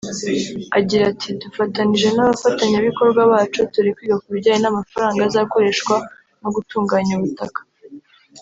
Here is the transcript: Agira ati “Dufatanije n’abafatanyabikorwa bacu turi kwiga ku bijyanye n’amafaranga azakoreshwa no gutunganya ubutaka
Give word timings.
Agira 0.77 1.03
ati 1.13 1.29
“Dufatanije 1.41 2.07
n’abafatanyabikorwa 2.15 3.21
bacu 3.31 3.59
turi 3.73 3.89
kwiga 3.95 4.15
ku 4.21 4.27
bijyanye 4.33 4.61
n’amafaranga 4.63 5.21
azakoreshwa 5.29 5.95
no 6.41 6.49
gutunganya 6.55 7.13
ubutaka 7.17 7.59